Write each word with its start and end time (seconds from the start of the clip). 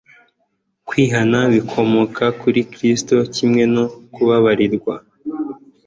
Kwihana 0.87 1.39
bikomoka 1.53 2.23
kuri 2.41 2.59
Kristo 2.71 3.15
kimwe 3.35 3.63
no 3.75 3.85
kubabarirwa. 4.13 4.95